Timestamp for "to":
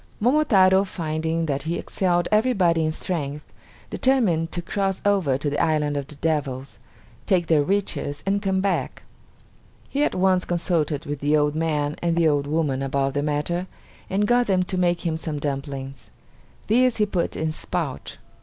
4.51-4.59, 5.37-5.47, 14.63-14.75